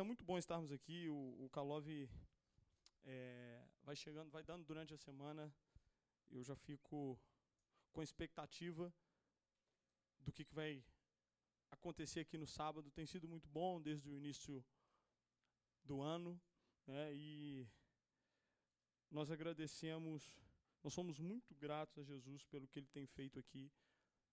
[0.00, 1.08] é muito bom estarmos aqui.
[1.08, 1.88] O, o Kalov
[3.04, 5.52] é, vai chegando, vai dando durante a semana.
[6.30, 7.18] Eu já fico
[7.92, 8.92] com expectativa
[10.18, 10.84] do que, que vai
[11.70, 12.90] acontecer aqui no sábado.
[12.90, 14.64] Tem sido muito bom desde o início
[15.84, 16.40] do ano.
[16.86, 17.68] Né, e
[19.10, 20.36] nós agradecemos,
[20.82, 23.70] nós somos muito gratos a Jesus pelo que ele tem feito aqui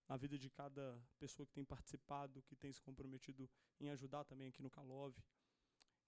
[0.08, 3.48] na vida de cada pessoa que tem participado, que tem se comprometido
[3.80, 5.14] em ajudar também aqui no Calov,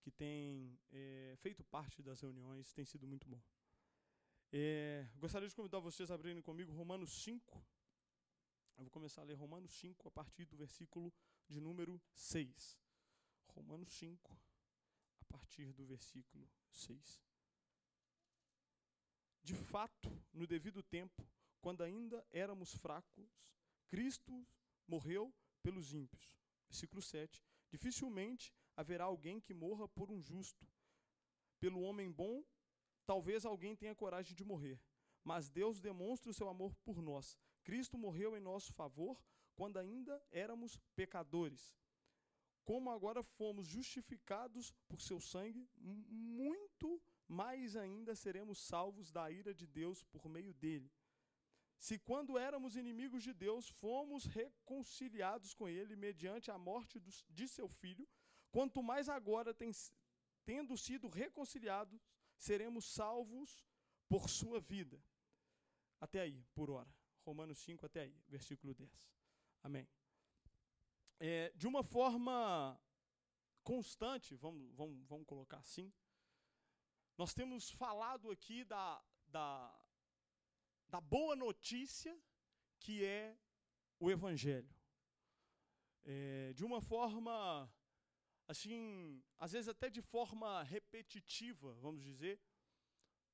[0.04, 3.42] que tem é, feito parte das reuniões, tem sido muito bom.
[4.52, 7.56] É, gostaria de convidar vocês a abrirem comigo Romanos 5.
[8.76, 11.10] Eu vou começar a ler Romanos 5 a partir do versículo
[11.48, 12.78] de número 6.
[13.48, 14.38] Romanos 5,
[15.20, 17.22] a partir do versículo 6.
[19.42, 21.26] De fato, no devido tempo,
[21.62, 24.46] quando ainda éramos fracos, Cristo
[24.86, 26.38] morreu pelos ímpios.
[26.68, 27.42] Versículo 7.
[27.70, 30.66] Dificilmente haverá alguém que morra por um justo.
[31.60, 32.44] Pelo homem bom,
[33.06, 34.80] talvez alguém tenha coragem de morrer.
[35.22, 37.38] Mas Deus demonstra o seu amor por nós.
[37.62, 39.22] Cristo morreu em nosso favor
[39.54, 41.74] quando ainda éramos pecadores.
[42.64, 49.66] Como agora fomos justificados por seu sangue, muito mais ainda seremos salvos da ira de
[49.66, 50.90] Deus por meio dele.
[51.78, 56.98] Se quando éramos inimigos de Deus, fomos reconciliados com Ele mediante a morte
[57.28, 58.08] de seu Filho,
[58.54, 59.72] quanto mais agora, tem,
[60.44, 62.00] tendo sido reconciliados,
[62.36, 63.66] seremos salvos
[64.08, 65.02] por sua vida.
[66.00, 66.94] Até aí, por hora.
[67.26, 68.88] Romanos 5, até aí, versículo 10.
[69.60, 69.88] Amém.
[71.18, 72.80] É, de uma forma
[73.64, 75.92] constante, vamos, vamos, vamos colocar assim,
[77.18, 79.74] nós temos falado aqui da, da,
[80.88, 82.16] da boa notícia
[82.78, 83.36] que é
[83.98, 84.72] o Evangelho.
[86.04, 87.72] É, de uma forma,
[88.46, 92.40] assim, às vezes até de forma repetitiva, vamos dizer,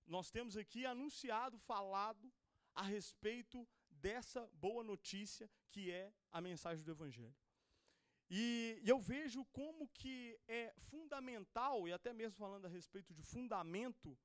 [0.06, 2.32] nós temos aqui anunciado, falado
[2.75, 7.37] a respeito dessa boa notícia que é a mensagem do Evangelho.
[8.28, 14.16] E, eu vejo como que é fundamental, e até mesmo falando a respeito de fundamento,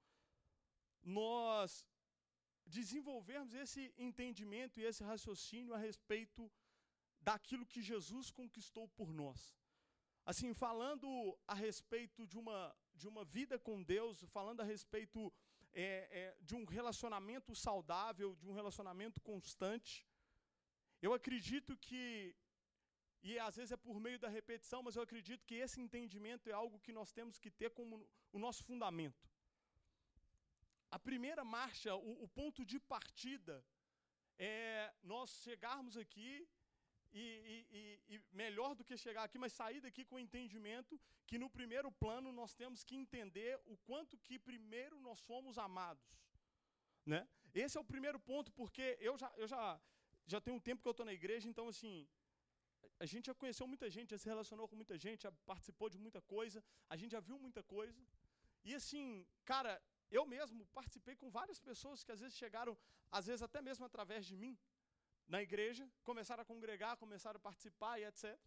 [1.01, 1.87] nós
[2.65, 6.51] desenvolvermos esse entendimento e esse raciocínio a respeito
[7.19, 9.55] daquilo que Jesus conquistou por nós.
[10.25, 11.07] Assim, falando
[11.47, 15.31] a respeito de uma, de uma vida com Deus, falando a respeito
[15.71, 20.03] é, é, de um relacionamento saudável, de um relacionamento constante,
[21.01, 22.35] eu acredito que,
[23.21, 26.53] e às vezes é por meio da repetição, mas eu acredito que esse entendimento é
[26.53, 29.29] algo que nós temos que ter como o nosso fundamento.
[30.89, 33.63] A primeira marcha, o, o, ponto de partida,
[34.39, 36.47] é nós chegarmos aqui
[37.23, 41.37] e, e, e, melhor do que chegar aqui, mas sair daqui com o entendimento que
[41.43, 46.05] no primeiro plano nós temos que entender o quanto que primeiro nós somos amados.
[47.05, 47.21] Né?
[47.53, 49.79] Esse é o primeiro ponto, porque eu já, eu já,
[50.27, 52.05] já tenho um tempo que eu estou na igreja, então assim,
[52.99, 55.97] a gente já conheceu muita gente, já se relacionou com muita gente, já participou de
[55.97, 58.01] muita coisa, a gente já viu muita coisa.
[58.65, 62.77] E assim, cara, eu mesmo participei com várias pessoas que às vezes chegaram,
[63.09, 64.57] às vezes até mesmo através de mim,
[65.27, 68.39] na igreja, começaram a congregar, começaram a participar e etc.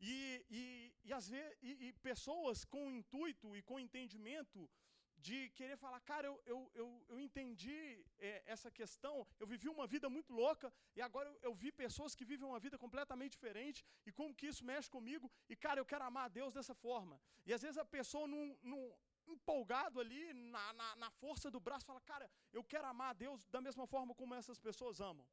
[0.00, 4.68] E, e, e, às vezes, e, e pessoas com intuito e com entendimento
[5.16, 9.86] de querer falar, cara, eu, eu, eu, eu entendi é, essa questão, eu vivi uma
[9.86, 13.84] vida muito louca, e agora eu, eu, vi pessoas que vivem uma vida completamente diferente,
[14.04, 17.20] e como que isso mexe comigo, e cara, eu quero amar a Deus dessa forma.
[17.46, 18.92] E às vezes a pessoa não, não
[19.28, 23.46] empolgado ali, na, na, na, força do braço, fala: Cara, eu quero amar a Deus
[23.46, 25.26] da mesma forma como essas pessoas amam.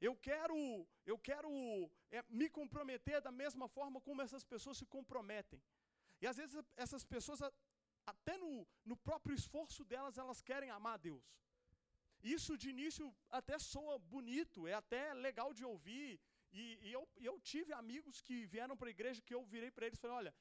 [0.00, 1.50] Eu quero, eu quero
[2.10, 5.62] é, me comprometer da mesma forma como essas pessoas se comprometem.
[6.20, 7.40] E às vezes essas pessoas,
[8.06, 11.24] até no, no próprio esforço delas, elas querem amar a Deus.
[12.22, 16.20] Isso de início até soa bonito, é até legal de ouvir.
[16.52, 19.86] E, e eu, eu tive amigos que vieram para a igreja que eu virei para
[19.86, 20.34] eles e falei: olha,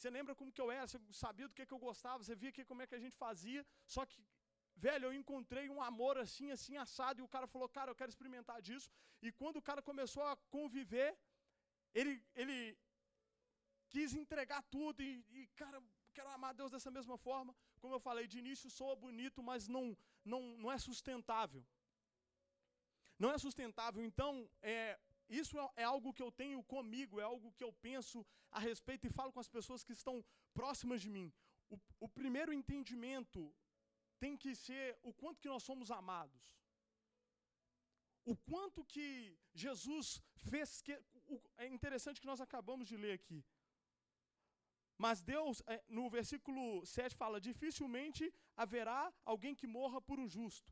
[0.00, 0.86] você lembra como que eu era?
[0.86, 2.22] Você sabia do que, que eu gostava?
[2.22, 3.66] Você via que, como é que a gente fazia?
[3.86, 4.18] Só que,
[4.86, 7.20] velho, eu encontrei um amor assim, assim, assado.
[7.20, 8.88] E o cara falou, cara, eu quero experimentar disso.
[9.26, 11.10] E quando o cara começou a conviver,
[12.00, 12.58] ele, ele
[13.94, 15.02] quis entregar tudo.
[15.08, 15.78] E, e cara,
[16.16, 17.54] quero amar Deus dessa mesma forma.
[17.82, 19.84] Como eu falei, de início soa bonito, mas não,
[20.32, 21.62] não, não é sustentável.
[23.18, 24.02] Não é sustentável.
[24.10, 24.98] Então, é,
[25.28, 29.06] isso é, é algo que eu tenho comigo, é algo que eu penso a respeito
[29.06, 31.32] e falo com as pessoas que estão próximas de mim.
[31.68, 33.40] O, o primeiro entendimento
[34.22, 36.42] tem que ser o quanto que nós somos amados.
[38.32, 39.06] O quanto que
[39.64, 40.08] Jesus
[40.48, 40.82] fez.
[40.86, 40.94] Que,
[41.64, 43.40] é interessante que nós acabamos de ler aqui.
[45.04, 48.24] Mas Deus, é, no versículo 7, fala: dificilmente
[48.56, 50.70] haverá alguém que morra por um justo.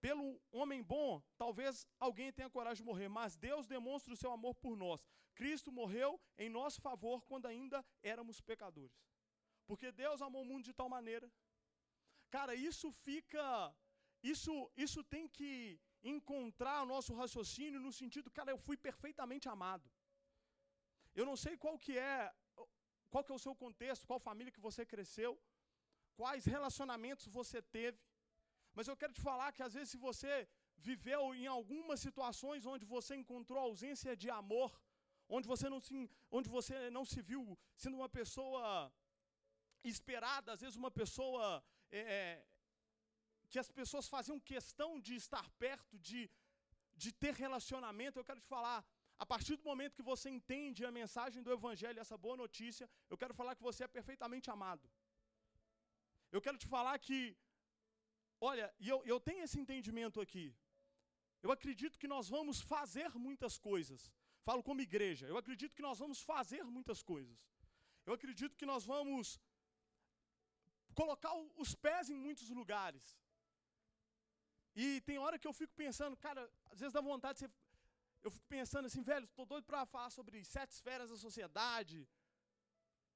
[0.00, 4.54] Pelo homem bom, talvez alguém tenha coragem de morrer, mas Deus demonstra o seu amor
[4.54, 5.04] por nós.
[5.34, 8.98] Cristo morreu em nosso favor quando ainda éramos pecadores.
[9.66, 11.30] Porque Deus amou o mundo de tal maneira.
[12.36, 13.44] Cara, isso fica.
[14.32, 14.52] Isso,
[14.84, 15.52] isso tem que
[16.02, 19.86] encontrar o nosso raciocínio no sentido, cara, eu fui perfeitamente amado.
[21.14, 22.32] Eu não sei qual que é
[23.12, 25.32] qual que é o seu contexto, qual família que você cresceu,
[26.20, 27.98] quais relacionamentos você teve.
[28.76, 30.32] Mas eu quero te falar que às vezes se você
[30.88, 34.70] viveu em algumas situações onde você encontrou ausência de amor,
[35.28, 35.94] onde você não se,
[36.30, 37.42] onde você não se viu
[37.82, 38.64] sendo uma pessoa
[39.92, 41.44] esperada, às vezes uma pessoa
[41.98, 42.44] é, é,
[43.50, 46.30] que as pessoas faziam questão de estar perto, de,
[47.02, 48.78] de ter relacionamento, eu quero te falar,
[49.24, 53.18] a partir do momento que você entende a mensagem do Evangelho, essa boa notícia, eu
[53.22, 54.86] quero falar que você é perfeitamente amado.
[56.32, 57.36] Eu quero te falar que,
[58.50, 60.46] olha, e eu, eu tenho esse entendimento aqui.
[61.42, 64.00] Eu acredito que nós vamos fazer muitas coisas.
[64.48, 65.26] Falo como igreja.
[65.26, 67.38] Eu acredito que nós vamos fazer muitas coisas.
[68.06, 69.38] Eu acredito que nós vamos
[71.00, 71.32] colocar
[71.62, 73.04] os pés em muitos lugares.
[74.82, 76.42] E tem hora que eu fico pensando, cara,
[76.72, 77.50] às vezes dá vontade
[78.22, 81.96] eu fico pensando assim, velho, estou doido para falar sobre sete esferas da sociedade.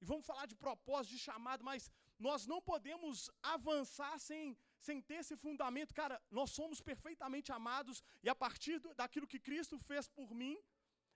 [0.01, 1.91] E vamos falar de propósito, de chamado, mas
[2.27, 5.93] nós não podemos avançar sem, sem ter esse fundamento.
[5.93, 10.57] Cara, nós somos perfeitamente amados e a partir do, daquilo que Cristo fez por mim,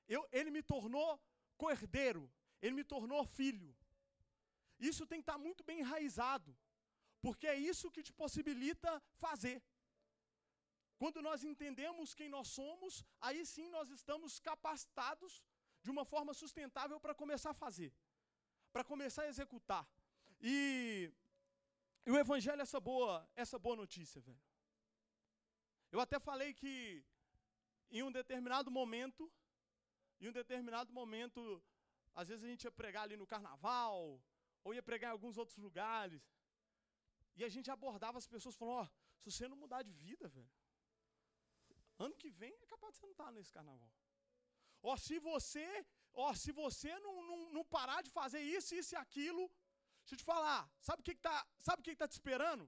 [0.08, 1.20] eu, ele me tornou
[1.58, 2.32] cordeiro,
[2.62, 3.76] ele me tornou filho.
[4.80, 6.56] Isso tem que estar muito bem enraizado,
[7.22, 9.62] porque é isso que te possibilita fazer.
[10.98, 15.44] Quando nós entendemos quem nós somos, aí sim nós estamos capacitados
[15.82, 17.94] de uma forma sustentável para começar a fazer,
[18.74, 19.88] para começar a executar.
[20.42, 21.12] E,
[22.06, 24.42] e, o evangelho é essa boa, essa boa notícia, velho.
[25.92, 27.04] Eu até falei que
[27.92, 29.32] em um determinado momento,
[30.20, 31.64] em um determinado momento,
[32.14, 34.22] às vezes a gente ia pregar ali no carnaval,
[34.64, 36.24] ou ia pregar em alguns outros lugares,
[37.36, 38.90] e a gente abordava as pessoas falando, ó, oh,
[39.22, 40.52] se você não mudar de vida, velho,
[42.06, 43.92] Ano que vem é capaz de você não estar nesse carnaval.
[44.90, 45.68] Ó, se você,
[46.26, 49.44] ó, se você não, não, não parar de fazer isso, isso e aquilo,
[50.02, 52.66] deixa eu te falar, sabe o que está sabe o que está te esperando?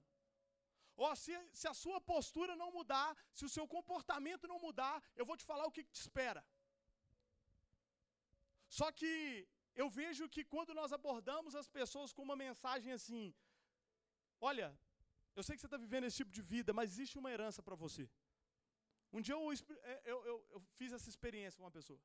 [0.98, 5.26] Ó, se, se a sua postura não mudar, se o seu comportamento não mudar, eu
[5.30, 6.44] vou te falar o que, que te espera.
[8.80, 9.12] Só que
[9.76, 13.34] eu vejo que quando nós abordamos as pessoas com uma mensagem assim,
[14.40, 14.68] olha,
[15.36, 17.76] eu sei que você está vivendo esse tipo de vida, mas existe uma herança para
[17.76, 18.10] você.
[19.14, 22.00] Um dia eu, é, eu, eu, eu, fiz essa experiência com uma pessoa.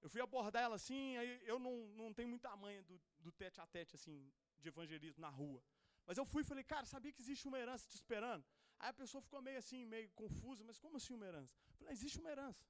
[0.00, 3.60] Eu fui abordar ela assim, aí eu não, não tenho muita manha do, do tete
[3.60, 5.62] a tete, assim, de evangelismo na rua.
[6.06, 8.44] Mas eu fui e falei, cara, sabia que existe uma herança te esperando?
[8.80, 11.54] Aí a pessoa ficou meio assim, meio confusa, mas como assim uma herança?
[11.68, 12.64] Eu falei, existe uma herança.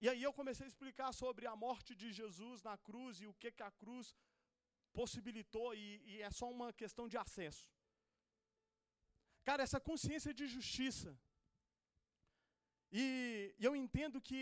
[0.00, 3.34] E aí eu comecei a explicar sobre a morte de Jesus na cruz e o
[3.40, 4.14] que, que a cruz
[4.92, 7.66] possibilitou, e, e é só uma questão de acesso.
[9.48, 11.10] Cara, essa consciência de justiça.
[12.92, 14.40] E, eu entendo que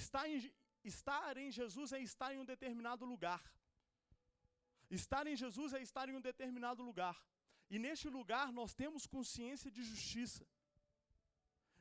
[0.00, 0.52] estar em,
[0.92, 3.42] estar em Jesus é estar em um determinado lugar.
[4.90, 7.16] Estar em Jesus é estar em um determinado lugar.
[7.72, 10.44] E neste lugar nós temos consciência de justiça.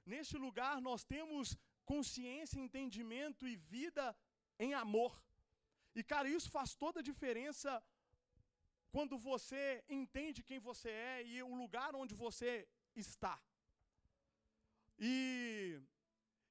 [0.05, 1.57] Neste lugar nós temos
[1.91, 4.05] consciência, entendimento e vida
[4.65, 5.13] em amor.
[5.97, 7.71] E cara, isso faz toda a diferença
[8.93, 9.61] quando você
[9.99, 12.51] entende quem você é e o lugar onde você
[13.03, 13.35] está.
[15.09, 15.13] E,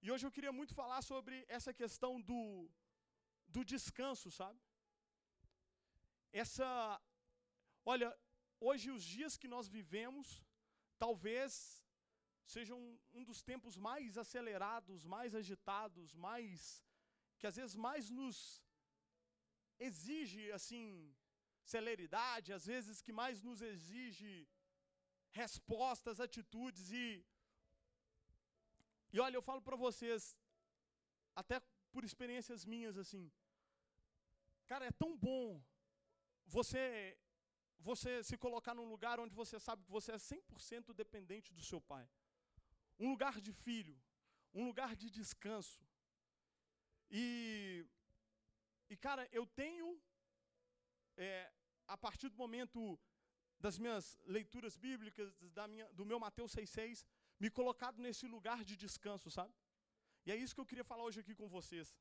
[0.02, 2.42] e hoje eu queria muito falar sobre essa questão do,
[3.54, 4.60] do descanso, sabe?
[6.32, 6.68] Essa.
[7.92, 8.08] Olha,
[8.68, 10.26] hoje os dias que nós vivemos,
[11.04, 11.52] talvez
[12.54, 16.82] sejam um, um dos tempos mais acelerados, mais agitados, mais.
[17.38, 18.38] que às vezes mais nos
[19.88, 20.84] exige, assim,
[21.74, 24.32] celeridade, às vezes que mais nos exige
[25.40, 27.06] respostas, atitudes e
[29.14, 30.22] e olha, eu falo para vocês,
[31.42, 31.56] até
[31.92, 33.22] por experiências minhas assim,
[34.70, 35.62] cara, é tão bom
[36.56, 36.84] você
[37.88, 41.80] você se colocar num lugar onde você sabe que você é 100% dependente do seu
[41.92, 42.06] pai.
[42.98, 43.96] Um lugar de filho,
[44.52, 45.86] um lugar de descanso.
[47.10, 47.86] E
[48.90, 49.88] e cara, eu tenho
[51.16, 51.52] é,
[51.86, 52.98] a partir do momento
[53.60, 55.28] das minhas leituras bíblicas,
[55.58, 57.04] da minha, do meu Mateus 6,6,
[57.40, 59.54] me colocado nesse lugar de descanso, sabe?
[60.24, 61.96] E é isso que eu queria falar hoje aqui com vocês.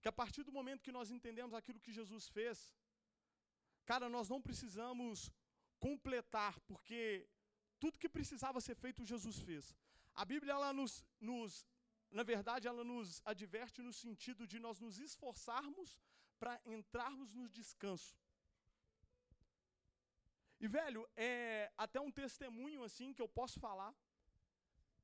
[0.00, 2.56] que a partir do momento que nós entendemos aquilo que Jesus fez,
[3.90, 5.32] cara, nós não precisamos
[5.86, 7.00] completar, porque
[7.80, 9.74] tudo que precisava ser feito, Jesus fez.
[10.22, 11.66] A Bíblia, ela nos, nos
[12.18, 15.90] na verdade, ela nos adverte no sentido de nós nos esforçarmos
[16.40, 18.16] para entrarmos no descanso.
[20.58, 23.94] E, velho, é até um testemunho assim que eu posso falar.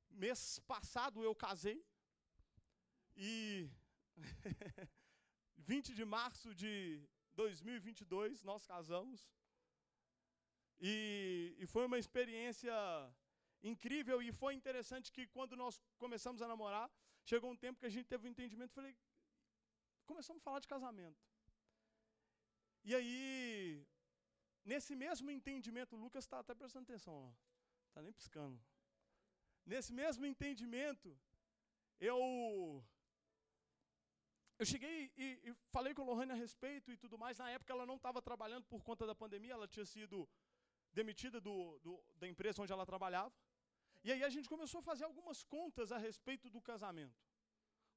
[0.09, 1.79] Mês passado eu casei.
[3.15, 3.69] E
[5.57, 6.73] 20 de março de
[7.35, 9.29] 2022 nós casamos.
[10.79, 12.73] E, e, foi uma experiência
[13.63, 16.91] incrível e foi interessante que quando nós começamos a namorar,
[17.23, 18.95] chegou um tempo que a gente teve um entendimento, falei,
[20.05, 21.21] começamos a falar de casamento.
[22.83, 23.87] E aí,
[24.65, 27.31] nesse mesmo entendimento, o Lucas está até prestando atenção, ó,
[27.93, 28.59] tá nem piscando.
[29.65, 31.17] Nesse mesmo entendimento,
[31.99, 32.83] eu
[34.59, 37.37] eu cheguei e, e, falei com a Lohane a respeito e tudo mais.
[37.37, 40.29] Na época ela não estava trabalhando por conta da pandemia, ela tinha sido
[40.93, 43.33] demitida do, do, da empresa onde ela trabalhava.
[44.03, 47.21] E aí a gente começou a fazer algumas contas a respeito do casamento.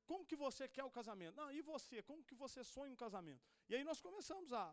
[0.09, 1.35] Como que você quer o casamento?
[1.41, 2.03] Não, e você?
[2.03, 3.45] Como que você sonha um casamento?
[3.69, 4.65] E aí nós começamos a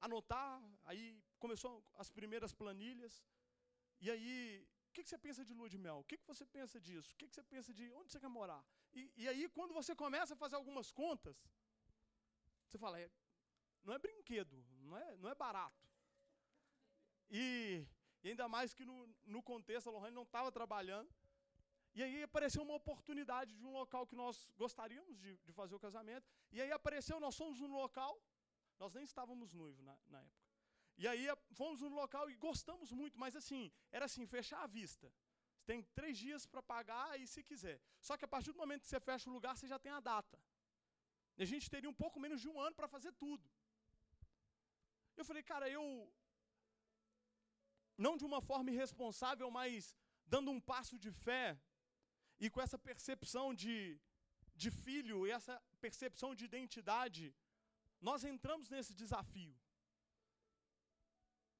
[0.00, 1.04] anotar, aí
[1.38, 3.14] começou as primeiras planilhas.
[4.00, 5.98] E aí, o que, que você pensa de lua de mel?
[5.98, 7.12] O que, que você pensa disso?
[7.14, 8.64] O que, que você pensa de onde você quer morar?
[8.94, 11.36] E, e aí, quando você começa a fazer algumas contas,
[12.68, 13.10] você fala, é,
[13.82, 15.84] não é brinquedo, não é, não é barato.
[17.28, 17.86] E,
[18.22, 21.10] e ainda mais que no, no contexto, a Lohane não estava trabalhando.
[21.94, 25.80] E aí apareceu uma oportunidade de um local que nós gostaríamos de, de fazer o
[25.80, 26.26] casamento.
[26.52, 28.20] E aí apareceu, nós fomos no local,
[28.78, 30.44] nós nem estávamos noivos na, na época.
[30.98, 35.12] E aí fomos no local e gostamos muito, mas assim, era assim, fechar a vista
[35.68, 37.78] tem três dias para pagar e se quiser.
[38.06, 40.00] Só que a partir do momento que você fecha o lugar, você já tem a
[40.12, 40.38] data.
[41.36, 43.46] E a gente teria um pouco menos de um ano para fazer tudo.
[45.16, 45.84] Eu falei, cara, eu.
[47.96, 51.58] Não de uma forma irresponsável, mas dando um passo de fé
[52.38, 53.98] e com essa percepção de,
[54.54, 57.34] de filho e essa percepção de identidade,
[58.00, 59.54] nós entramos nesse desafio.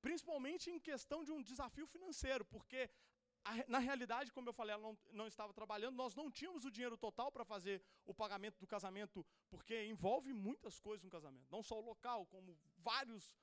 [0.00, 2.90] Principalmente em questão de um desafio financeiro, porque
[3.68, 6.96] na realidade, como eu falei, ela não, não estava trabalhando, nós não tínhamos o dinheiro
[6.96, 11.46] total para fazer o pagamento do casamento, porque envolve muitas coisas um casamento.
[11.50, 13.34] Não só o local, como vários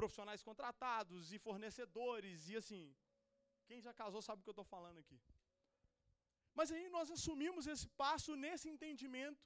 [0.00, 2.82] profissionais contratados e fornecedores, e assim,
[3.68, 5.18] quem já casou sabe o que eu estou falando aqui.
[6.58, 9.44] Mas aí nós assumimos esse passo nesse entendimento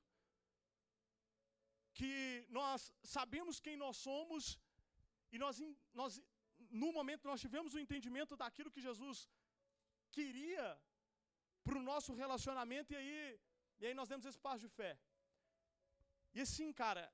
[1.99, 2.13] que
[2.59, 2.81] nós
[3.17, 4.43] sabemos quem nós somos
[5.33, 5.57] e nós,
[6.01, 6.21] nós
[6.83, 9.19] no momento nós tivemos o entendimento daquilo que Jesus
[10.17, 10.67] queria
[11.65, 13.41] para o nosso relacionamento, e aí,
[13.81, 14.93] e aí nós demos esse passo de fé.
[16.37, 17.05] E assim, cara,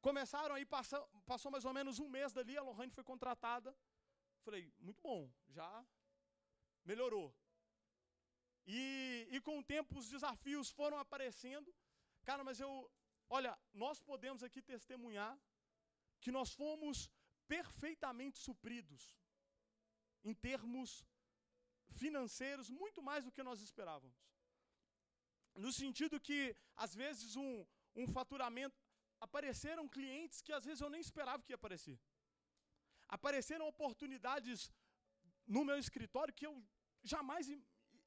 [0.00, 3.76] começaram aí, passou, passou mais ou menos um mês dali, a Lohane foi contratada.
[4.44, 5.68] Falei, muito bom, já
[6.84, 7.34] melhorou.
[8.66, 11.74] E, e com o tempo os desafios foram aparecendo.
[12.24, 12.90] Cara, mas eu,
[13.28, 15.38] olha, nós podemos aqui testemunhar
[16.20, 17.10] que nós fomos
[17.46, 19.02] perfeitamente supridos
[20.22, 21.04] em termos
[22.00, 24.18] financeiros muito mais do que nós esperávamos.
[25.54, 28.78] No sentido que, às vezes, um, um faturamento.
[29.26, 31.98] Apareceram clientes que às vezes eu nem esperava que ia aparecer.
[33.08, 34.72] Apareceram oportunidades
[35.46, 36.54] no meu escritório que eu
[37.02, 37.46] jamais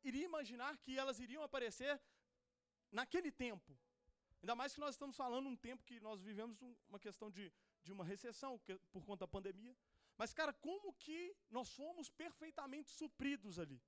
[0.04, 1.94] iria imaginar que elas iriam aparecer
[2.92, 3.78] naquele tempo.
[4.42, 7.52] Ainda mais que nós estamos falando um tempo que nós vivemos uma questão de,
[7.82, 8.60] de uma recessão
[8.92, 9.76] por conta da pandemia.
[10.18, 13.82] Mas, cara, como que nós fomos perfeitamente supridos ali?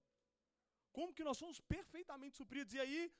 [0.91, 2.74] Como que nós fomos perfeitamente supridos?
[2.74, 3.13] E aí,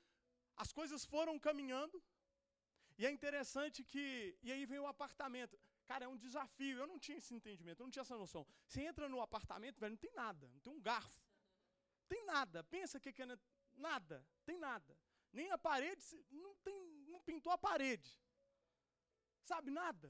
[0.56, 2.02] as coisas foram caminhando.
[2.98, 4.04] E é interessante que.
[4.42, 5.58] E aí vem o apartamento.
[5.86, 6.78] Cara, é um desafio.
[6.78, 8.46] Eu não tinha esse entendimento, eu não tinha essa noção.
[8.66, 10.48] Você entra no apartamento, velho, não tem nada.
[10.54, 11.24] Não tem um garfo.
[12.00, 12.64] Não tem nada.
[12.64, 13.26] Pensa que é
[13.88, 14.26] nada.
[14.44, 14.96] Tem nada.
[15.32, 16.78] Nem a parede, não, tem,
[17.12, 18.10] não pintou a parede.
[19.50, 20.08] Sabe, nada.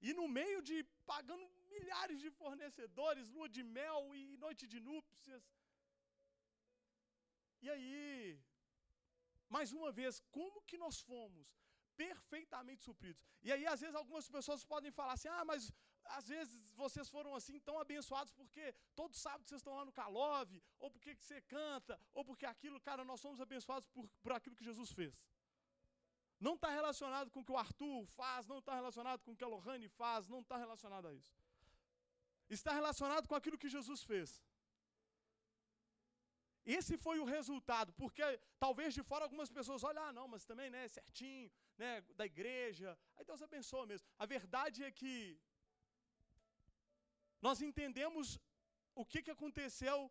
[0.00, 0.76] E no meio de
[1.12, 5.44] pagando milhares de fornecedores, lua de mel e noite de núpcias.
[7.62, 8.40] E aí,
[9.48, 11.46] mais uma vez, como que nós fomos
[12.02, 13.22] perfeitamente supridos?
[13.42, 15.72] E aí, às vezes, algumas pessoas podem falar assim: ah, mas
[16.18, 20.62] às vezes vocês foram assim tão abençoados porque todo sábado vocês estão lá no Calove,
[20.78, 24.56] ou porque que você canta, ou porque aquilo, cara, nós somos abençoados por, por aquilo
[24.56, 25.14] que Jesus fez.
[26.38, 29.42] Não está relacionado com o que o Arthur faz, não está relacionado com o que
[29.42, 31.34] a Lohane faz, não está relacionado a isso
[32.48, 34.42] está relacionado com aquilo que Jesus fez.
[36.74, 38.22] Esse foi o resultado, porque
[38.58, 42.98] talvez de fora algumas pessoas olhem, ah, não, mas também, né, certinho, né, da igreja.
[43.16, 44.06] Aí Deus abençoa mesmo.
[44.18, 45.38] A verdade é que
[47.40, 48.40] nós entendemos
[48.94, 50.10] o que, que aconteceu,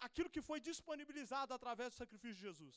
[0.00, 2.76] aquilo que foi disponibilizado através do sacrifício de Jesus.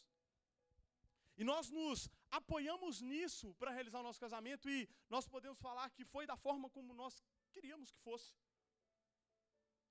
[1.39, 6.05] E nós nos apoiamos nisso para realizar o nosso casamento e nós podemos falar que
[6.05, 8.31] foi da forma como nós queríamos que fosse.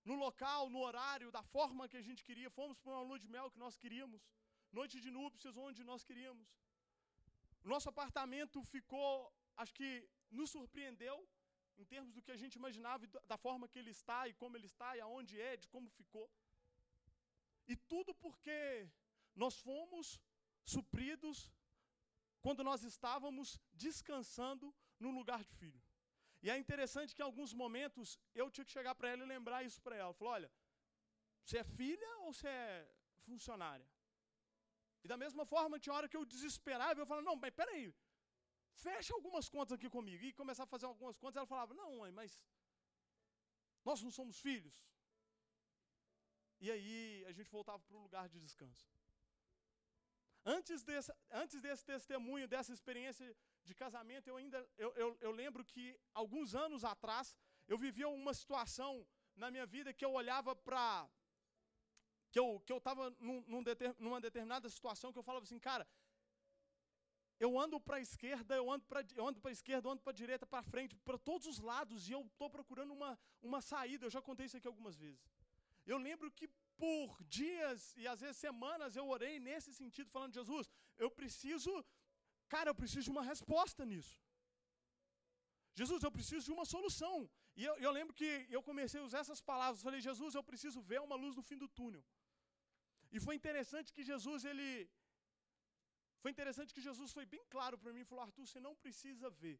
[0.08, 2.56] No local, no horário, da forma que a gente queria.
[2.58, 4.22] Fomos para uma lua de mel que nós queríamos.
[4.78, 6.48] Noite de núpcias onde nós queríamos.
[7.72, 9.12] Nosso apartamento ficou,
[9.62, 9.90] acho que
[10.38, 11.16] nos surpreendeu
[11.80, 14.68] em termos do que a gente imaginava, da forma que ele está e como ele
[14.72, 16.26] está e aonde é, de como ficou.
[17.72, 18.58] E tudo porque
[19.34, 20.20] nós fomos
[20.74, 21.38] supridos
[22.40, 25.82] quando nós estávamos descansando no lugar de filho.
[26.44, 29.62] E é interessante que em alguns momentos eu tinha que chegar para ela e lembrar
[29.68, 30.12] isso para ela.
[30.14, 30.50] Falou: olha,
[31.44, 32.88] você é filha ou você é
[33.26, 33.86] funcionária?
[35.04, 37.84] E da mesma forma, tinha hora que eu desesperava, eu falava: não, mas peraí,
[38.84, 40.22] fecha algumas contas aqui comigo.
[40.24, 42.38] E começar a fazer algumas contas, ela falava: não, mãe, mas
[43.84, 44.76] nós não somos filhos.
[46.64, 48.86] E aí a gente voltava para o lugar de descanso.
[50.44, 53.24] Antes desse, antes desse testemunho, dessa experiência
[53.68, 55.84] de casamento, eu ainda eu, eu, eu lembro que
[56.22, 57.36] alguns anos atrás
[57.72, 58.92] eu vivia uma situação
[59.42, 61.08] na minha vida que eu olhava para
[62.30, 65.58] que eu que eu estava num, num deter, numa determinada situação que eu falava assim,
[65.58, 65.86] cara,
[67.38, 70.20] eu ando para a esquerda, eu ando para eu ando para esquerda, eu ando para
[70.22, 74.06] direita, para frente, para todos os lados e eu estou procurando uma uma saída.
[74.06, 75.20] Eu já contei isso aqui algumas vezes.
[75.92, 80.68] Eu lembro que por dias e às vezes semanas eu orei nesse sentido, falando: Jesus,
[80.98, 81.72] eu preciso,
[82.54, 84.16] cara, eu preciso de uma resposta nisso.
[85.80, 87.16] Jesus, eu preciso de uma solução.
[87.58, 89.82] E eu, eu lembro que eu comecei a usar essas palavras.
[89.88, 92.04] Falei, Jesus, eu preciso ver uma luz no fim do túnel.
[93.14, 94.68] E foi interessante que Jesus, ele.
[96.22, 99.28] Foi interessante que Jesus foi bem claro para mim e falou: Arthur, você não precisa
[99.42, 99.58] ver.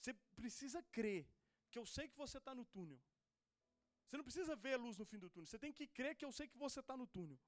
[0.00, 1.22] Você precisa crer
[1.70, 3.00] que eu sei que você está no túnel.
[4.06, 5.46] Você não precisa ver a luz no fim do túnel.
[5.46, 7.38] Você tem que crer que eu sei que você está no túnel.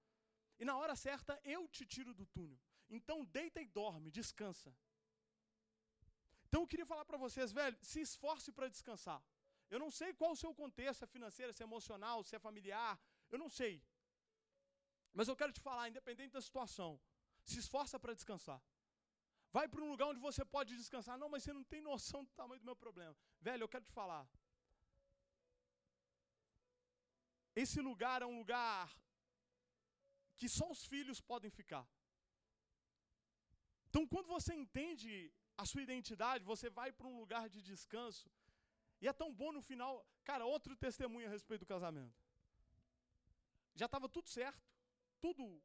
[0.58, 2.58] E na hora certa eu te tiro do túnel.
[2.88, 4.74] Então deita e dorme, descansa.
[6.46, 9.22] Então eu queria falar para vocês, velho, se esforce para descansar.
[9.70, 12.38] Eu não sei qual o seu contexto, se é financeiro, se é emocional, se é
[12.38, 12.98] familiar,
[13.30, 13.74] eu não sei.
[15.12, 16.98] Mas eu quero te falar, independente da situação,
[17.44, 18.60] se esforça para descansar.
[19.56, 21.18] Vai para um lugar onde você pode descansar.
[21.18, 23.16] Não, mas você não tem noção do tamanho do meu problema.
[23.40, 24.28] Velho, eu quero te falar.
[27.54, 28.94] Esse lugar é um lugar
[30.36, 31.86] que só os filhos podem ficar.
[33.88, 38.30] Então, quando você entende a sua identidade, você vai para um lugar de descanso.
[39.00, 40.06] E é tão bom no final.
[40.24, 42.18] Cara, outro testemunho a respeito do casamento.
[43.74, 44.66] Já estava tudo certo,
[45.20, 45.62] tudo,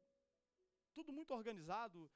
[0.94, 2.10] tudo muito organizado,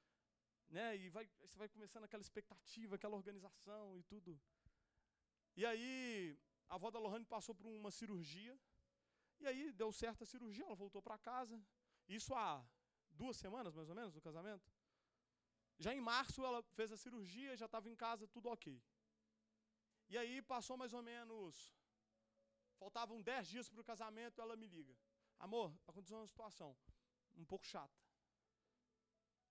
[0.70, 0.96] né?
[0.96, 4.40] E vai, você vai começando aquela expectativa, aquela organização e tudo.
[5.56, 8.56] E aí, a avó da Lohane passou por uma cirurgia
[9.40, 11.60] e aí deu certo a cirurgia, ela voltou para casa.
[12.08, 12.64] Isso há
[13.10, 14.70] duas semanas, mais ou menos, do casamento.
[15.78, 18.82] Já em março ela fez a cirurgia, já estava em casa, tudo ok.
[20.08, 21.74] E aí passou mais ou menos.
[22.78, 24.96] Faltavam dez dias para o casamento, ela me liga.
[25.38, 26.76] Amor, aconteceu uma situação
[27.36, 27.96] um pouco chata.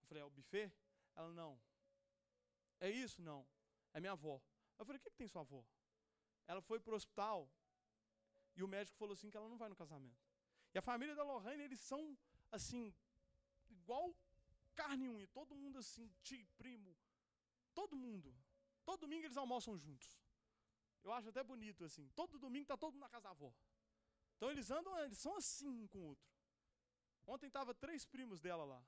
[0.02, 0.72] Eu falei, é o buffet?
[1.16, 1.60] Ela, não.
[2.80, 3.22] É isso?
[3.22, 3.48] Não.
[3.94, 4.42] É minha avó.
[4.78, 5.66] Eu falei, o que, que tem sua avó?
[6.46, 7.50] Ela foi para o hospital
[8.56, 10.22] e o médico falou assim que ela não vai no casamento.
[10.74, 12.18] E a família da Lohane, eles são
[12.52, 12.94] assim,
[13.70, 14.16] igual
[14.80, 16.92] carne e unha, todo mundo assim, tio, primo,
[17.80, 18.30] todo mundo.
[18.88, 20.10] Todo domingo eles almoçam juntos.
[21.04, 22.06] Eu acho até bonito assim.
[22.20, 23.52] Todo domingo está todo mundo na casa da avó.
[24.36, 26.30] Então eles andam, eles são assim um com o outro.
[27.34, 28.82] Ontem tava três primos dela lá.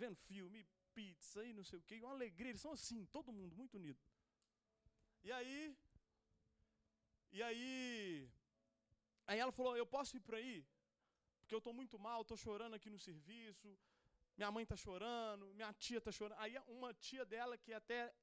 [0.00, 3.54] Vendo filme, pizza e não sei o que, uma alegria, eles são assim, todo mundo
[3.60, 4.00] muito unido.
[5.22, 5.76] E aí
[7.30, 8.30] e aí,
[9.26, 10.66] aí ela falou: Eu posso ir por aí?
[11.40, 13.78] Porque eu estou muito mal, estou chorando aqui no serviço.
[14.38, 16.38] Minha mãe está chorando, minha tia está chorando.
[16.38, 18.14] Aí uma tia dela, que até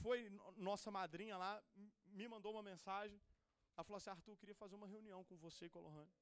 [0.00, 1.60] foi nossa madrinha lá,
[2.06, 3.20] me mandou uma mensagem.
[3.76, 6.14] Ela falou assim: Arthur, eu queria fazer uma reunião com você e com a Lohane.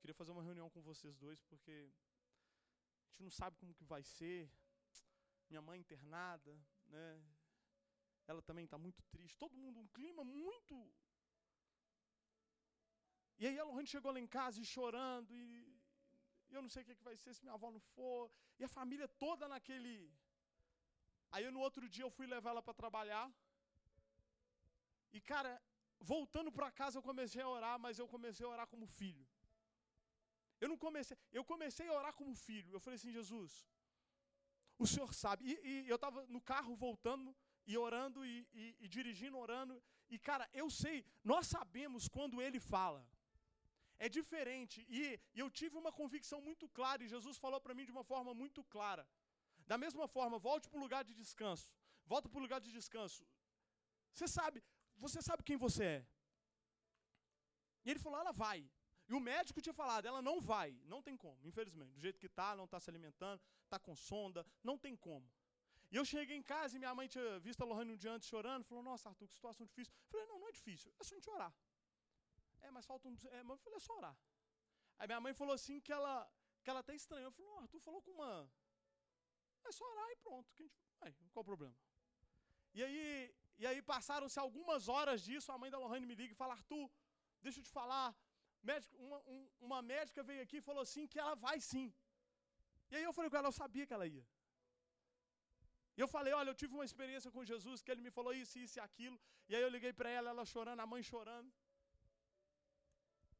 [0.00, 1.92] Queria fazer uma reunião com vocês dois, porque
[3.04, 4.50] a gente não sabe como que vai ser.
[5.50, 7.22] Minha mãe internada, né?
[8.26, 9.36] ela também está muito triste.
[9.36, 10.74] Todo mundo, um clima muito.
[13.38, 15.75] E aí a Lohane chegou lá em casa e chorando, e,
[16.50, 18.30] e eu não sei o que, vai ser se minha avó não for.
[18.58, 19.94] E a família toda naquele.
[21.30, 23.26] Aí no outro dia eu fui levar ela para trabalhar.
[25.12, 25.52] E cara,
[26.12, 29.26] voltando para casa eu comecei a orar, mas eu comecei a orar como filho.
[30.60, 32.72] Eu não comecei, eu comecei a orar como filho.
[32.72, 33.52] Eu falei assim, Jesus,
[34.78, 35.44] o Senhor sabe.
[35.44, 37.34] E, e eu estava no carro voltando
[37.66, 39.82] e orando e, e, e, dirigindo, orando.
[40.08, 43.06] E cara, eu sei, nós sabemos quando Ele fala.
[43.98, 44.84] É diferente.
[44.88, 48.04] E, e eu tive uma convicção muito clara e Jesus falou para mim de uma
[48.04, 49.06] forma muito clara.
[49.66, 51.72] Da mesma forma, volte para o lugar de descanso.
[52.06, 53.26] Volta para o lugar de descanso.
[54.12, 54.62] Você sabe,
[54.96, 56.06] você sabe quem você é.
[57.84, 58.60] E ele falou, ela vai.
[59.08, 61.92] E o médico tinha falado, ela não vai, não tem como, infelizmente.
[61.94, 65.28] Do jeito que está, não está se alimentando, está com sonda, não tem como.
[65.92, 68.28] E eu cheguei em casa e minha mãe tinha visto a Lohane um dia antes
[68.28, 69.92] chorando, falou, nossa, Arthur, que situação difícil.
[69.94, 71.54] Eu falei, não, não é difícil, é só a gente orar.
[72.66, 73.16] É, mas falta um...
[73.36, 74.16] É, mas eu falei, é só orar.
[74.98, 76.14] Aí minha mãe falou assim que ela,
[76.62, 77.30] que ela até estranhou.
[77.32, 78.32] Falei, não, Arthur falou com uma...
[79.68, 80.48] É só orar e pronto.
[80.56, 80.78] Que a gente...
[81.02, 81.76] Aí, qual o problema?
[82.78, 83.02] E aí,
[83.62, 86.86] e aí passaram-se algumas horas disso, a mãe da Lohane me liga e fala, Arthur,
[87.44, 88.08] deixa eu te falar,
[88.70, 91.86] médico, uma, um, uma médica veio aqui e falou assim que ela vai sim.
[92.90, 94.26] E aí eu falei com ela, eu sabia que ela ia.
[95.96, 98.58] E eu falei, olha, eu tive uma experiência com Jesus, que ele me falou isso,
[98.64, 99.18] isso e aquilo.
[99.48, 101.50] E aí eu liguei para ela, ela chorando, a mãe chorando.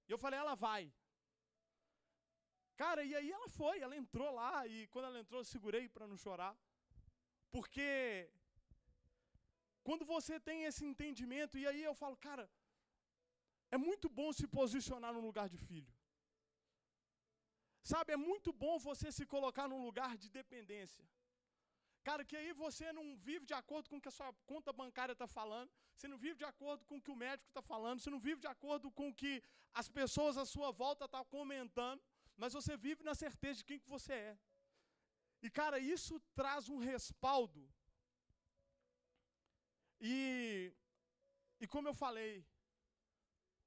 [0.08, 0.82] E eu falei, ela vai.
[2.82, 6.06] Cara, e aí ela foi, ela entrou lá, e quando ela entrou, eu segurei para
[6.10, 6.54] não chorar.
[7.54, 8.30] Porque
[9.86, 12.44] quando você tem esse entendimento, e aí eu falo, cara,
[13.74, 15.92] é muito bom se posicionar no lugar de filho.
[17.92, 21.04] Sabe, é muito bom você se colocar num lugar de dependência.
[22.06, 25.14] Cara, que aí você não vive de acordo com o que a sua conta bancária
[25.14, 28.10] está falando, você não vive de acordo com o que o médico está falando, você
[28.14, 29.32] não vive de acordo com o que
[29.80, 32.00] as pessoas à sua volta estão tá comentando,
[32.36, 34.38] mas você vive na certeza de quem que você é.
[35.42, 37.62] E, cara, isso traz um respaldo.
[40.00, 40.72] E,
[41.60, 42.46] e como eu falei,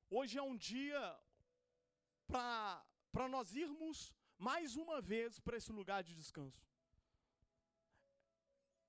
[0.10, 1.04] hoje é um dia
[2.26, 6.69] para nós irmos mais uma vez para esse lugar de descanso.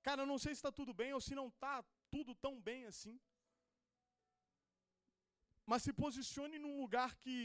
[0.07, 2.85] Cara, eu não sei se está tudo bem ou se não está tudo tão bem
[2.91, 3.19] assim.
[5.65, 7.35] Mas se posicione num lugar que,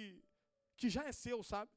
[0.77, 1.73] que já é seu, sabe?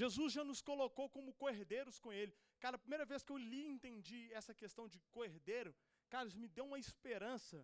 [0.00, 2.34] Jesus já nos colocou como cordeiros com Ele.
[2.62, 5.74] Cara, a primeira vez que eu li e entendi essa questão de cordeiro,
[6.08, 7.58] cara, isso me deu uma esperança.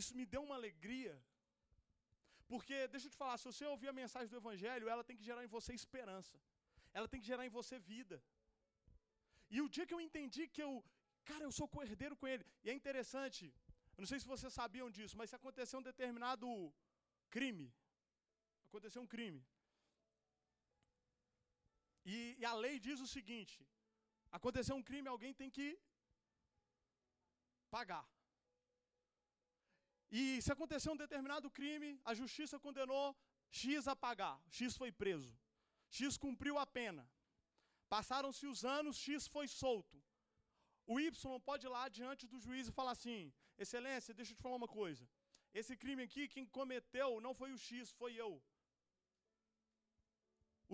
[0.00, 1.14] Isso me deu uma alegria.
[2.50, 5.24] Porque, deixa eu te falar, se você ouvir a mensagem do Evangelho, ela tem que
[5.30, 6.36] gerar em você esperança.
[6.92, 8.22] Ela tem que gerar em você vida.
[9.54, 10.72] E o dia que eu entendi que eu,
[11.30, 12.44] cara, eu sou co-herdeiro com ele.
[12.64, 13.44] E é interessante,
[13.96, 16.48] eu não sei se vocês sabiam disso, mas se acontecer um determinado
[17.36, 17.66] crime,
[18.68, 19.42] aconteceu um crime.
[22.04, 23.56] E, e a lei diz o seguinte:
[24.38, 25.68] aconteceu um crime, alguém tem que
[27.76, 28.06] pagar.
[30.10, 33.04] E se acontecer um determinado crime, a justiça condenou
[33.50, 34.36] X a pagar.
[34.48, 35.32] X foi preso.
[35.88, 37.04] X cumpriu a pena.
[37.94, 39.96] Passaram-se os anos, X foi solto.
[40.92, 43.20] O Y pode ir lá diante do juiz e falar assim:
[43.64, 45.04] Excelência, deixa eu te falar uma coisa.
[45.60, 48.32] Esse crime aqui, quem cometeu não foi o X, foi eu.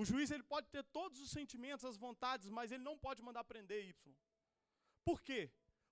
[0.00, 3.44] O juiz ele pode ter todos os sentimentos, as vontades, mas ele não pode mandar
[3.44, 4.14] prender Y.
[5.08, 5.40] Por quê?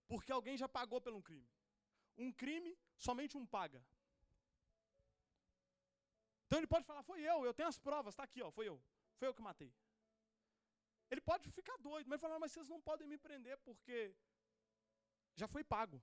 [0.07, 1.49] Porque alguém já pagou pelo um crime.
[2.25, 3.83] Um crime, somente um paga.
[6.47, 8.77] Então ele pode falar, foi eu, eu tenho as provas, está aqui, ó, foi eu.
[9.19, 9.73] Foi eu que matei.
[11.11, 13.97] Ele pode ficar doido, mas falar, mas vocês não podem me prender porque
[15.41, 15.99] já foi pago.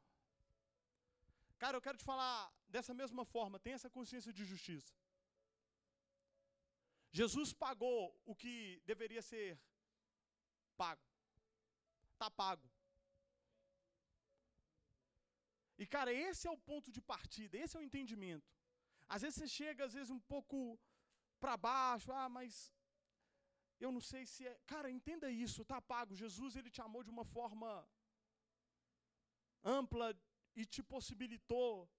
[1.61, 2.37] Cara, eu quero te falar
[2.75, 4.93] dessa mesma forma, tem essa consciência de justiça.
[7.19, 7.97] Jesus pagou
[8.31, 9.47] o que deveria ser
[10.81, 11.05] pago.
[12.13, 12.67] Está pago.
[15.81, 18.49] E, cara, esse é o ponto de partida, esse é o entendimento.
[19.13, 20.57] Às vezes você chega, às vezes, um pouco
[21.41, 22.51] para baixo, ah, mas
[23.85, 24.53] eu não sei se é.
[24.71, 26.19] Cara, entenda isso, tá pago.
[26.23, 27.69] Jesus ele te amou de uma forma
[29.63, 30.07] ampla
[30.55, 31.89] e te possibilitou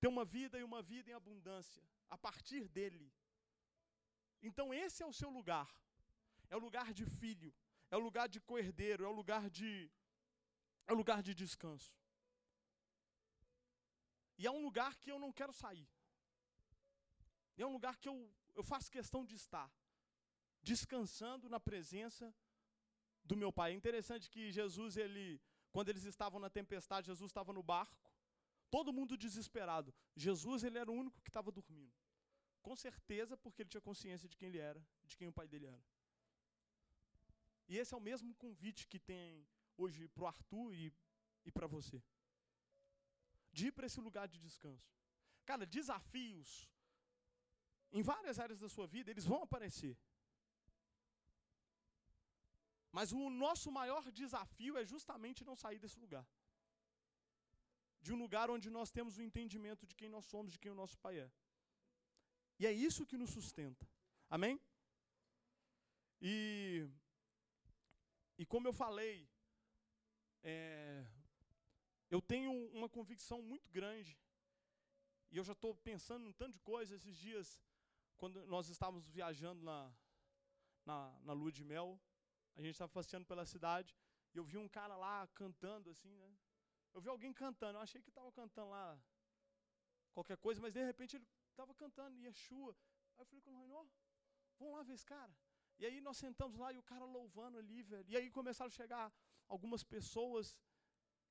[0.00, 3.12] ter uma vida e uma vida em abundância a partir dele.
[4.48, 5.68] Então esse é o seu lugar.
[6.48, 7.52] É o lugar de filho,
[7.90, 9.90] é o lugar de coerdeiro, é o lugar de
[10.86, 11.92] é o lugar de descanso.
[14.38, 15.88] E é um lugar que eu não quero sair.
[17.56, 18.16] É um lugar que eu,
[18.54, 19.68] eu faço questão de estar
[20.70, 22.26] descansando na presença
[23.30, 23.68] do meu Pai.
[23.72, 25.24] É interessante que Jesus, ele,
[25.74, 28.10] quando eles estavam na tempestade, Jesus estava no barco,
[28.76, 29.94] todo mundo desesperado.
[30.26, 31.94] Jesus, ele era o único que estava dormindo.
[32.66, 35.66] Com certeza, porque ele tinha consciência de quem ele era, de quem o pai dele
[35.66, 35.84] era.
[37.68, 39.46] E esse é o mesmo convite que tem
[39.82, 40.92] hoje para o Arthur e,
[41.44, 41.98] e para você.
[43.52, 44.90] De ir para esse lugar de descanso.
[45.44, 46.50] Cara, desafios
[47.98, 49.96] em várias áreas da sua vida, eles vão aparecer.
[52.92, 56.26] Mas o nosso maior desafio é justamente não sair desse lugar.
[58.00, 60.80] De um lugar onde nós temos o entendimento de quem nós somos, de quem o
[60.82, 61.30] nosso Pai é.
[62.58, 63.86] E é isso que nos sustenta.
[64.30, 64.60] Amém?
[66.20, 66.88] E,
[68.38, 69.28] e como eu falei,
[70.42, 71.04] é,
[72.08, 74.18] eu tenho uma convicção muito grande,
[75.30, 77.62] e eu já estou pensando em um tanto de coisa esses dias,
[78.16, 79.92] quando nós estávamos viajando na,
[80.84, 82.00] na, na lua de mel,
[82.56, 83.94] a gente estava passeando pela cidade,
[84.32, 86.30] e eu vi um cara lá cantando assim, né?
[86.94, 88.98] Eu vi alguém cantando, eu achei que estava cantando lá
[90.12, 92.74] qualquer coisa, mas de repente ele estava cantando Yeshua.
[93.16, 93.84] Aí eu falei com o Rainó,
[94.58, 95.34] vamos lá ver esse cara.
[95.78, 98.08] E aí nós sentamos lá e o cara louvando ali, velho.
[98.08, 99.12] E aí começaram a chegar
[99.46, 100.56] algumas pessoas.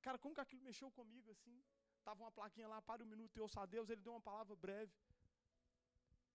[0.02, 1.64] Cara, como que aquilo mexeu comigo assim?
[2.04, 4.56] Tava uma plaquinha lá, para um minuto e ouça a Deus, ele deu uma palavra
[4.56, 4.94] breve.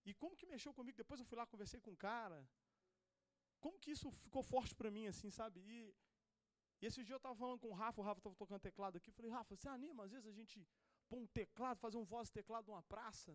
[0.03, 0.97] E como que mexeu comigo?
[0.97, 2.45] Depois eu fui lá, conversei com o cara.
[3.63, 5.59] Como que isso ficou forte para mim, assim, sabe?
[5.73, 5.77] E,
[6.81, 9.09] e esse dia eu estava falando com o Rafa, o Rafa estava tocando teclado aqui.
[9.09, 10.57] Eu falei, Rafa, você anima às vezes a gente
[11.09, 13.33] pôr um teclado, fazer um voz teclado numa praça?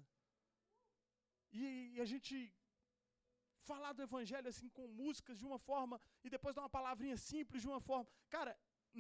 [1.52, 2.36] E, e, a gente
[3.70, 7.62] falar do evangelho assim com músicas de uma forma e depois dar uma palavrinha simples
[7.62, 8.06] de uma forma.
[8.36, 8.52] Cara,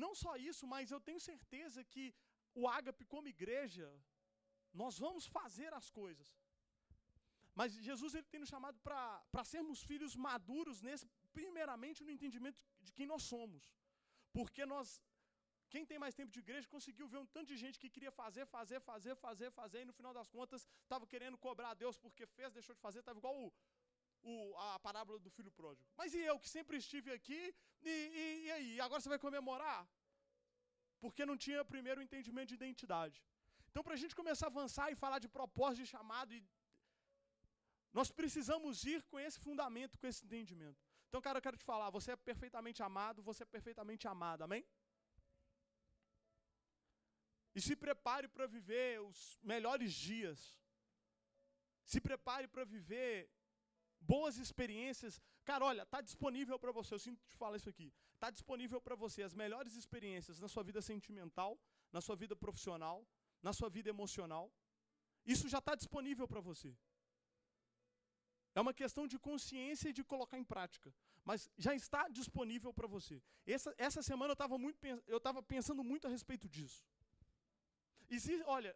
[0.04, 2.04] não só isso, mas eu tenho certeza que
[2.60, 3.88] o Ágape como igreja
[4.82, 6.28] nós vamos fazer as coisas.
[7.58, 11.06] Mas Jesus ele tem nos chamado para sermos filhos maduros nesse,
[11.38, 13.62] primeiramente no entendimento de quem nós somos.
[14.36, 14.88] Porque nós,
[15.72, 18.44] quem tem mais tempo de igreja, conseguiu ver um tanto de gente que queria fazer,
[18.56, 22.26] fazer, fazer, fazer, fazer, e no final das contas estava querendo cobrar a Deus porque
[22.36, 23.46] fez, deixou de fazer, estava igual o,
[24.30, 24.34] o,
[24.66, 25.88] a parábola do filho pródigo.
[26.00, 27.40] Mas e eu que sempre estive aqui,
[27.92, 28.80] e, e, e aí?
[28.86, 29.80] Agora você vai comemorar?
[31.00, 33.18] Porque não tinha primeiro o entendimento de identidade.
[33.70, 36.42] Então, para a gente começar a avançar e falar de propósito, de chamado e
[37.98, 40.80] nós precisamos ir com esse fundamento, com esse entendimento.
[41.08, 44.62] Então, cara, eu quero te falar: você é perfeitamente amado, você é perfeitamente amada, amém?
[47.56, 49.18] E se prepare para viver os
[49.52, 50.38] melhores dias.
[51.92, 53.30] Se prepare para viver
[53.98, 55.14] boas experiências.
[55.50, 57.88] Cara, olha, está disponível para você, eu sinto te falar isso aqui.
[58.16, 61.58] Está disponível para você as melhores experiências na sua vida sentimental,
[61.90, 62.98] na sua vida profissional,
[63.42, 64.52] na sua vida emocional.
[65.24, 66.76] Isso já está disponível para você.
[68.56, 70.88] É uma questão de consciência e de colocar em prática.
[71.28, 73.16] Mas já está disponível para você.
[73.54, 74.78] Essa, essa semana eu estava muito
[75.14, 76.80] eu estava pensando muito a respeito disso.
[78.16, 78.72] Existe, olha,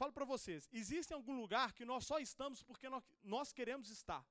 [0.00, 3.02] falo para vocês, existe algum lugar que nós só estamos porque nós,
[3.34, 4.22] nós queremos estar.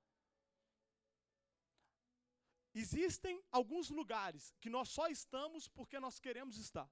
[2.84, 6.90] Existem alguns lugares que nós só estamos porque nós queremos estar.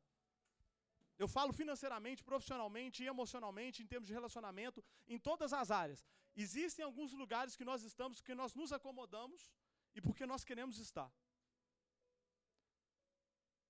[1.18, 6.06] Eu falo financeiramente, profissionalmente, emocionalmente, em termos de relacionamento, em todas as áreas.
[6.36, 9.41] Existem alguns lugares que nós estamos porque nós nos acomodamos
[9.93, 11.12] e porque nós queremos estar.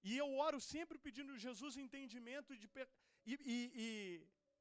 [0.08, 2.60] E eu oro sempre pedindo Jesus entendimento e,
[3.25, 3.86] e, e,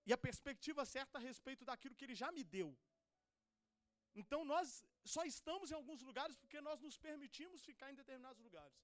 [0.06, 2.70] e a perspectiva certa a respeito daquilo que Ele já me deu.
[4.14, 8.78] Então nós só estamos em alguns lugares porque nós nos permitimos ficar em determinados lugares.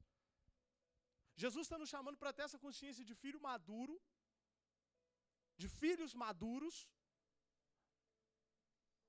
[1.43, 3.95] Jesus está nos chamando para ter essa consciência de filho maduro,
[5.63, 6.77] de filhos maduros,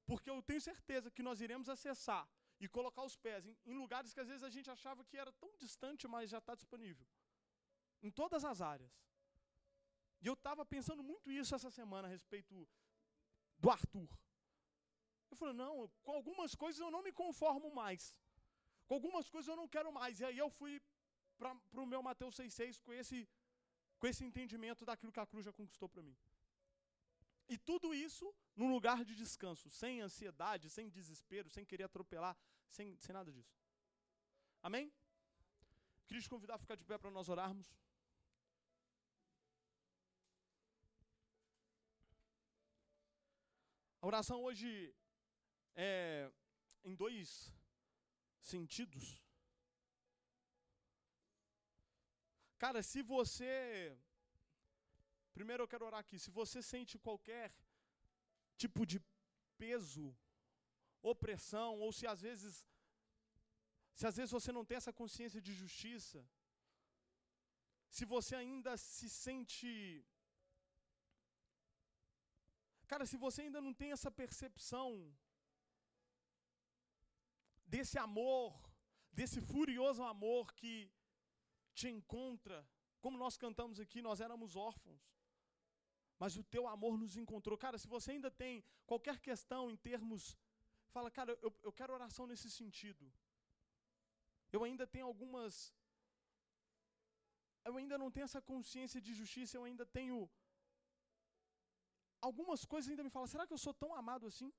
[0.05, 2.27] porque eu tenho certeza que nós iremos acessar
[2.59, 5.31] e colocar os pés em, em lugares que às vezes a gente achava que era
[5.33, 7.07] tão distante, mas já está disponível.
[8.01, 8.93] Em todas as áreas.
[10.21, 12.67] E eu estava pensando muito isso essa semana a respeito
[13.57, 14.09] do Arthur.
[15.31, 18.15] Eu falei, não, com algumas coisas eu não me conformo mais.
[18.85, 20.19] Com algumas coisas eu não quero mais.
[20.19, 20.81] E aí eu fui
[21.37, 23.27] para o meu Mateus 6,6 com esse,
[23.97, 26.15] com esse entendimento daquilo que a cruz já conquistou para mim.
[27.53, 32.35] E tudo isso num lugar de descanso, sem ansiedade, sem desespero, sem querer atropelar,
[32.75, 33.53] sem, sem nada disso.
[34.67, 34.85] Amém?
[36.07, 37.67] Queria te convidar a ficar de pé para nós orarmos.
[44.01, 44.95] A oração hoje
[45.75, 46.31] é
[46.85, 47.53] em dois
[48.39, 49.21] sentidos.
[52.57, 53.99] Cara, se você.
[55.37, 56.17] Primeiro eu quero orar aqui.
[56.25, 57.45] Se você sente qualquer
[58.63, 58.97] tipo de
[59.61, 60.05] peso,
[61.13, 62.53] opressão, ou se às vezes.
[63.99, 66.19] Se às vezes você não tem essa consciência de justiça,
[67.97, 69.71] se você ainda se sente.
[72.91, 74.89] Cara, se você ainda não tem essa percepção
[77.73, 78.47] desse amor,
[79.19, 80.73] desse furioso amor que
[81.79, 82.57] te encontra.
[83.03, 85.01] Como nós cantamos aqui, nós éramos órfãos.
[86.21, 87.57] Mas o teu amor nos encontrou.
[87.65, 90.21] Cara, se você ainda tem qualquer questão em termos
[90.95, 93.05] fala, cara, eu, eu quero oração nesse sentido.
[94.55, 95.53] Eu ainda tenho algumas.
[97.69, 100.17] Eu ainda não tenho essa consciência de justiça, eu ainda tenho.
[102.29, 104.49] Algumas coisas ainda me falam, será que eu sou tão amado assim?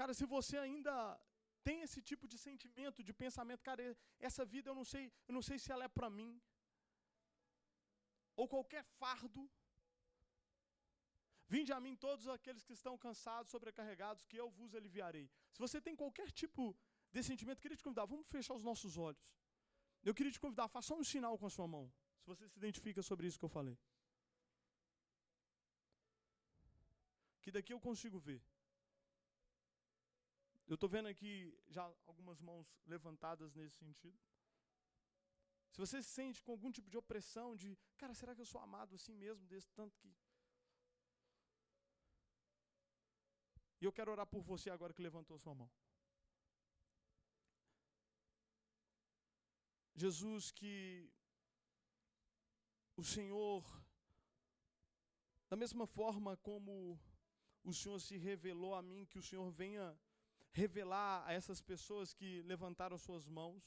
[0.00, 0.94] Cara, se você ainda
[1.66, 3.82] tem esse tipo de sentimento, de pensamento, cara,
[4.28, 6.30] essa vida eu não sei, eu não sei se ela é para mim.
[8.40, 9.42] Ou qualquer fardo.
[11.54, 15.26] Vinde a mim todos aqueles que estão cansados, sobrecarregados, que eu vos aliviarei.
[15.54, 16.76] Se você tem qualquer tipo
[17.10, 19.26] de sentimento, queria te convidar, vamos fechar os nossos olhos.
[20.08, 23.02] Eu queria te convidar, faça um sinal com a sua mão, se você se identifica
[23.02, 23.78] sobre isso que eu falei.
[27.40, 28.42] Que daqui eu consigo ver.
[30.66, 31.32] Eu estou vendo aqui
[31.68, 34.18] já algumas mãos levantadas nesse sentido.
[35.72, 38.60] Se você se sente com algum tipo de opressão, de, cara, será que eu sou
[38.60, 40.14] amado assim mesmo, desse tanto que.
[43.80, 45.70] E eu quero orar por você agora que levantou sua mão.
[49.94, 51.10] Jesus, que
[52.96, 53.64] o Senhor,
[55.48, 56.98] da mesma forma como
[57.64, 59.98] o Senhor se revelou a mim, que o Senhor venha
[60.52, 63.62] revelar a essas pessoas que levantaram suas mãos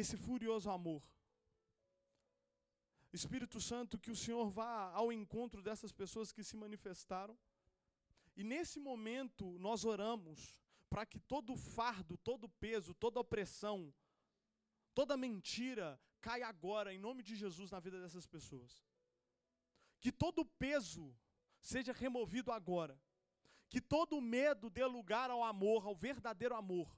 [0.00, 1.02] esse furioso amor.
[3.12, 7.38] Espírito Santo, que o Senhor vá ao encontro dessas pessoas que se manifestaram.
[8.36, 13.92] E nesse momento nós oramos para que todo fardo, todo peso, toda opressão,
[14.94, 18.72] toda mentira caia agora, em nome de Jesus, na vida dessas pessoas.
[20.00, 21.14] Que todo peso
[21.60, 22.98] seja removido agora.
[23.68, 26.88] Que todo medo dê lugar ao amor, ao verdadeiro amor.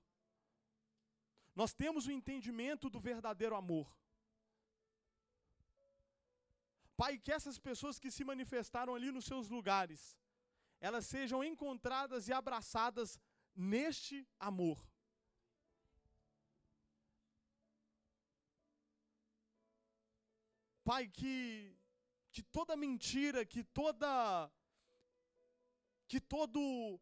[1.55, 3.87] Nós temos o entendimento do verdadeiro amor.
[6.97, 10.19] Pai, que essas pessoas que se manifestaram ali nos seus lugares,
[10.81, 13.21] elas sejam encontradas e abraçadas
[13.55, 14.79] neste amor.
[20.85, 21.77] Pai, que,
[22.31, 24.51] que toda mentira, que toda
[26.07, 27.01] que todo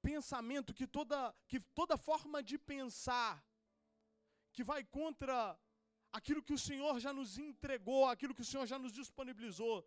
[0.00, 3.44] pensamento, que toda, que toda forma de pensar
[4.52, 5.58] que vai contra
[6.10, 9.86] aquilo que o Senhor já nos entregou, aquilo que o Senhor já nos disponibilizou.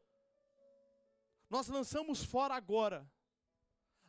[1.49, 3.11] Nós lançamos fora agora,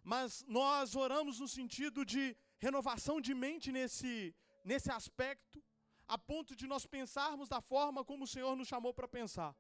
[0.02, 4.34] mas nós oramos no sentido de renovação de mente nesse,
[4.64, 5.62] nesse aspecto,
[6.08, 9.54] a ponto de nós pensarmos da forma como o Senhor nos chamou para pensar.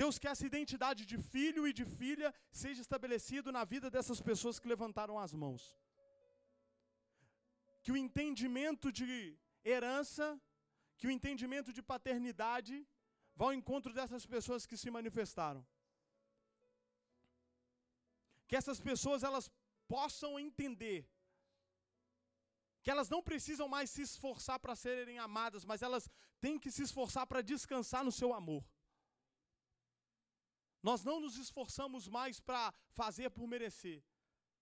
[0.00, 2.28] Deus quer essa identidade de filho e de filha
[2.62, 5.62] seja estabelecido na vida dessas pessoas que levantaram as mãos.
[7.82, 9.08] Que o entendimento de
[9.64, 10.26] herança,
[10.98, 12.86] que o entendimento de paternidade
[13.34, 15.66] vá ao encontro dessas pessoas que se manifestaram.
[18.48, 19.46] Que essas pessoas elas
[19.86, 21.00] possam entender
[22.82, 26.08] que elas não precisam mais se esforçar para serem amadas, mas elas
[26.40, 28.64] têm que se esforçar para descansar no seu amor.
[30.82, 34.02] Nós não nos esforçamos mais para fazer por merecer.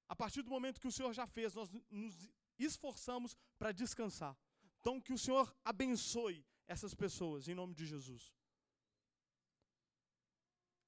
[0.09, 4.37] A partir do momento que o Senhor já fez, nós nos esforçamos para descansar.
[4.81, 8.33] Então, que o Senhor abençoe essas pessoas, em nome de Jesus.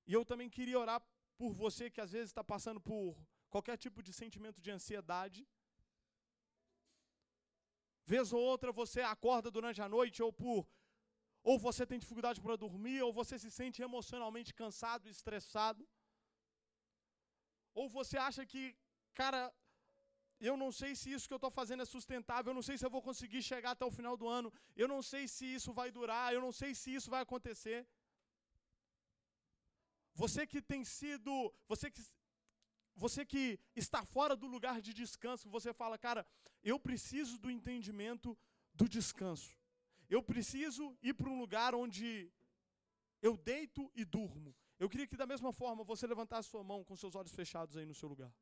[0.07, 1.01] E eu também queria orar
[1.41, 3.05] por você que às vezes está passando por
[3.55, 5.41] qualquer tipo de sentimento de ansiedade.
[8.13, 10.61] Vez ou outra você acorda durante a noite, ou por
[11.51, 15.83] ou você tem dificuldade para dormir, ou você se sente emocionalmente cansado, estressado.
[17.81, 18.63] Ou você acha que,
[19.21, 19.43] cara,
[20.49, 22.85] eu não sei se isso que eu estou fazendo é sustentável, eu não sei se
[22.87, 25.89] eu vou conseguir chegar até o final do ano, eu não sei se isso vai
[25.99, 27.79] durar, eu não sei se isso vai acontecer.
[30.23, 31.33] Você que tem sido,
[31.69, 32.03] você que,
[32.97, 33.43] você que
[33.77, 36.27] está fora do lugar de descanso, você fala, cara,
[36.71, 38.37] eu preciso do entendimento
[38.75, 39.57] do descanso.
[40.11, 42.33] Eu preciso ir para um lugar onde
[43.23, 44.57] eu deito e durmo.
[44.77, 47.87] Eu queria que da mesma forma você levantasse sua mão com seus olhos fechados aí
[47.87, 48.33] no seu lugar.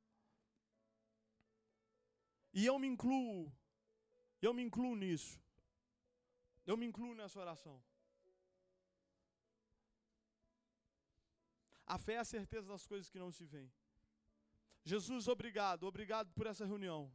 [2.54, 3.52] E eu me incluo,
[4.40, 5.38] eu me incluo nisso.
[6.64, 7.76] Eu me incluo nessa oração.
[11.86, 13.72] A fé é a certeza das coisas que não se veem.
[14.82, 17.12] Jesus, obrigado, obrigado por essa reunião.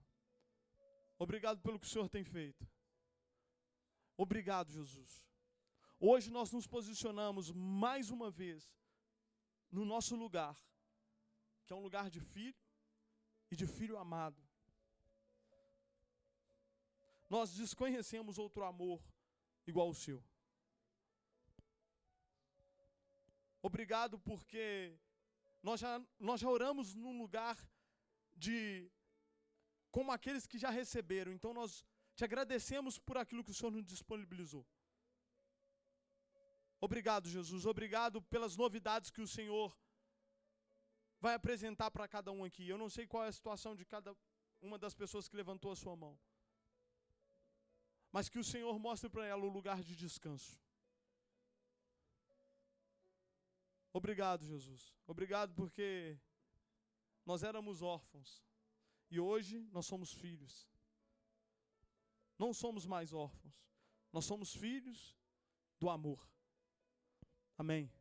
[1.18, 2.68] Obrigado pelo que o Senhor tem feito.
[4.18, 5.26] Obrigado, Jesus.
[6.00, 8.76] Hoje nós nos posicionamos mais uma vez
[9.72, 10.56] no nosso lugar,
[11.66, 12.56] que é um lugar de filho
[13.52, 14.42] e de filho amado.
[17.30, 19.02] Nós desconhecemos outro amor
[19.66, 20.24] igual o seu.
[23.62, 24.98] Obrigado porque
[25.62, 27.58] nós já, nós já oramos num lugar
[28.36, 28.92] de
[29.92, 31.32] como aqueles que já receberam.
[31.32, 31.86] Então nós
[32.16, 34.66] te agradecemos por aquilo que o Senhor nos disponibilizou.
[36.80, 37.66] Obrigado, Jesus.
[37.66, 39.78] Obrigado pelas novidades que o Senhor
[41.20, 42.68] vai apresentar para cada um aqui.
[42.68, 44.18] Eu não sei qual é a situação de cada
[44.60, 46.18] uma das pessoas que levantou a sua mão.
[48.12, 50.60] Mas que o Senhor mostre para ela o lugar de descanso.
[53.94, 54.94] Obrigado, Jesus.
[55.06, 56.20] Obrigado porque
[57.26, 58.44] nós éramos órfãos
[59.10, 60.70] e hoje nós somos filhos.
[62.38, 63.62] Não somos mais órfãos.
[64.12, 65.16] Nós somos filhos
[65.80, 66.28] do amor.
[67.58, 67.92] Amém.